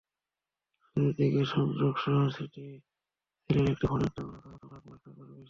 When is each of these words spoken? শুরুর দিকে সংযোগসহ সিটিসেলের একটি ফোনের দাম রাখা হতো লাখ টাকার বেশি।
শুরুর 0.83 1.11
দিকে 1.17 1.41
সংযোগসহ 1.53 2.17
সিটিসেলের 2.35 3.71
একটি 3.71 3.85
ফোনের 3.87 4.11
দাম 4.15 4.27
রাখা 4.33 4.49
হতো 4.53 4.65
লাখ 4.67 4.81
টাকার 4.97 5.25
বেশি। 5.29 5.39